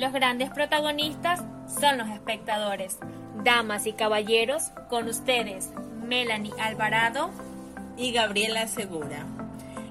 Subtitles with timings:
[0.00, 1.40] los grandes protagonistas
[1.78, 2.98] son los espectadores.
[3.44, 5.68] Damas y caballeros, con ustedes,
[6.06, 7.30] Melanie Alvarado
[7.98, 9.26] y Gabriela Segura.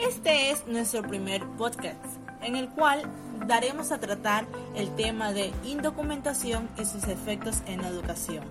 [0.00, 2.04] Este es nuestro primer podcast,
[2.42, 3.02] en el cual
[3.46, 4.44] daremos a tratar
[4.74, 8.44] el tema de indocumentación y sus efectos en la educación.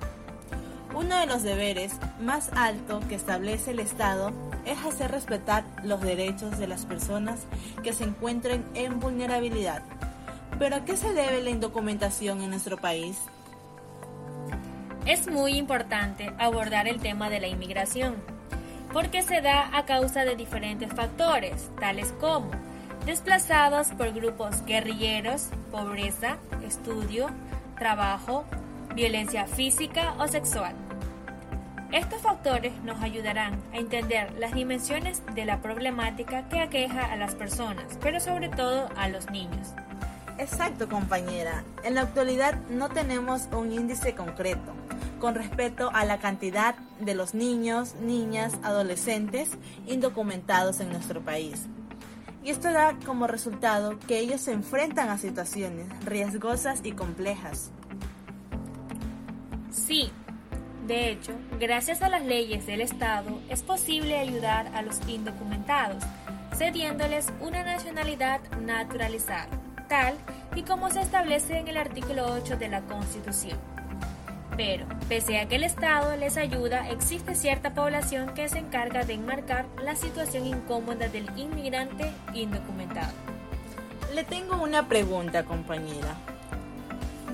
[0.95, 4.31] Uno de los deberes más altos que establece el Estado
[4.65, 7.41] es hacer respetar los derechos de las personas
[7.83, 9.83] que se encuentren en vulnerabilidad.
[10.61, 13.18] ¿Pero a qué se debe la indocumentación en nuestro país?
[15.07, 18.18] Es muy importante abordar el tema de la inmigración,
[18.93, 22.52] porque se da a causa de diferentes factores, tales como
[23.07, 27.32] desplazados por grupos guerrilleros, pobreza, estudio,
[27.80, 28.46] trabajo,
[28.93, 30.75] violencia física o sexual.
[31.91, 37.33] Estos factores nos ayudarán a entender las dimensiones de la problemática que aqueja a las
[37.33, 39.73] personas, pero sobre todo a los niños.
[40.41, 41.63] Exacto, compañera.
[41.83, 44.73] En la actualidad no tenemos un índice concreto
[45.19, 49.51] con respecto a la cantidad de los niños, niñas, adolescentes
[49.85, 51.67] indocumentados en nuestro país.
[52.43, 57.69] Y esto da como resultado que ellos se enfrentan a situaciones riesgosas y complejas.
[59.69, 60.11] Sí,
[60.88, 66.01] de hecho, gracias a las leyes del Estado es posible ayudar a los indocumentados,
[66.57, 69.60] cediéndoles una nacionalidad naturalizada,
[69.92, 70.16] tal
[70.56, 73.59] y como se establece en el artículo 8 de la Constitución.
[74.56, 79.14] Pero, pese a que el Estado les ayuda, existe cierta población que se encarga de
[79.14, 83.12] enmarcar la situación incómoda del inmigrante indocumentado.
[84.14, 86.16] Le tengo una pregunta, compañera.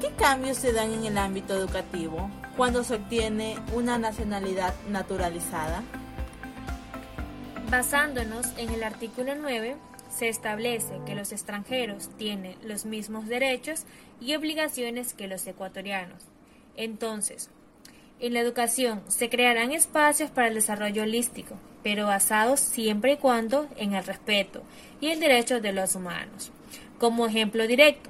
[0.01, 5.83] ¿Qué cambios se dan en el ámbito educativo cuando se obtiene una nacionalidad naturalizada?
[7.69, 9.75] Basándonos en el artículo 9,
[10.09, 13.83] se establece que los extranjeros tienen los mismos derechos
[14.19, 16.27] y obligaciones que los ecuatorianos
[16.77, 17.49] entonces,
[18.19, 23.67] en la educación se crearán espacios para el desarrollo holístico, pero basados siempre y cuando
[23.77, 24.61] en el respeto
[25.01, 26.51] y el derecho de los humanos.
[26.99, 28.09] Como ejemplo directo,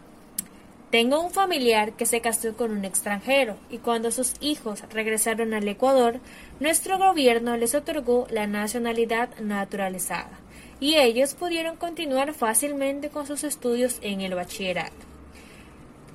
[0.90, 5.68] tengo un familiar que se casó con un extranjero y cuando sus hijos regresaron al
[5.68, 6.20] Ecuador,
[6.62, 10.40] nuestro gobierno les otorgó la nacionalidad naturalizada
[10.80, 14.96] y ellos pudieron continuar fácilmente con sus estudios en el bachillerato.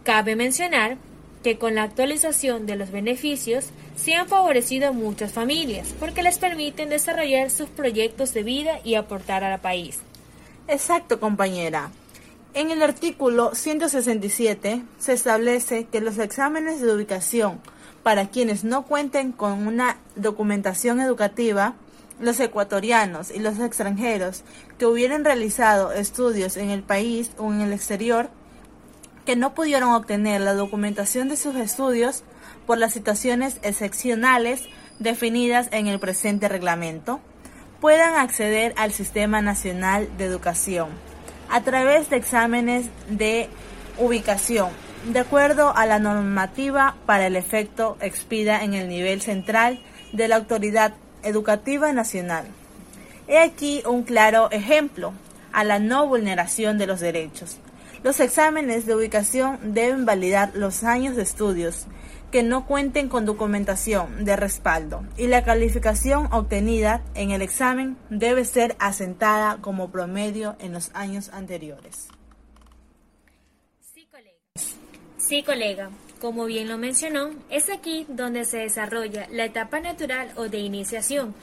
[0.05, 0.97] Cabe mencionar
[1.43, 3.67] que con la actualización de los beneficios
[3.97, 8.95] se han favorecido a muchas familias porque les permiten desarrollar sus proyectos de vida y
[8.95, 10.01] aportar al país.
[10.67, 11.91] Exacto, compañera.
[12.55, 17.63] En el artículo 167 se establece que los exámenes de ubicación
[18.03, 21.77] para quienes no cuenten con una documentación educativa,
[22.21, 24.43] los ecuatorianos y los extranjeros
[24.79, 28.29] que hubieran realizado estudios en el país o en el exterior
[29.25, 32.23] que no pudieron obtener la documentación de sus estudios
[32.67, 34.65] por las situaciones excepcionales
[34.99, 37.19] definidas en el presente reglamento,
[37.81, 41.12] puedan acceder al Sistema Nacional de Educación
[41.53, 43.51] a través de exámenes de
[43.99, 44.71] ubicación,
[45.05, 49.79] de acuerdo a la normativa para el efecto expida en el nivel central
[50.13, 52.47] de la Autoridad Educativa Nacional.
[53.29, 55.13] He aquí un claro ejemplo
[55.53, 57.59] a la no vulneración de los derechos.
[58.03, 61.87] Los exámenes de ubicación deben validar los años de estudios
[62.33, 68.45] que no cuenten con documentación de respaldo y la calificación obtenida en el examen debe
[68.45, 72.09] ser asentada como promedio en los años anteriores.
[73.95, 74.39] Sí, colega.
[75.19, 75.91] Sí, colega.
[76.21, 81.35] Como bien lo mencionó, es aquí donde se desarrolla la etapa natural o de iniciación,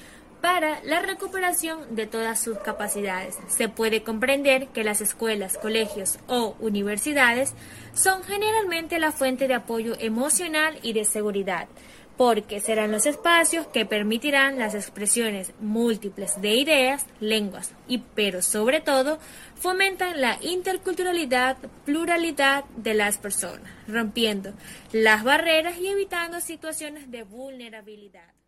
[0.41, 3.37] para la recuperación de todas sus capacidades.
[3.47, 7.53] Se puede comprender que las escuelas, colegios o universidades
[7.93, 11.67] son generalmente la fuente de apoyo emocional y de seguridad,
[12.15, 18.81] porque serán los espacios que permitirán las expresiones múltiples de ideas, lenguas y, pero sobre
[18.81, 19.19] todo,
[19.55, 24.53] fomentan la interculturalidad, pluralidad de las personas, rompiendo
[24.91, 28.38] las barreras y evitando situaciones de vulnerabilidad.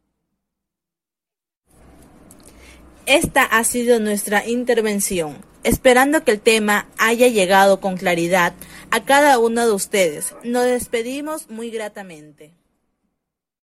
[3.12, 8.54] Esta ha sido nuestra intervención, esperando que el tema haya llegado con claridad
[8.90, 10.34] a cada uno de ustedes.
[10.46, 12.54] Nos despedimos muy gratamente.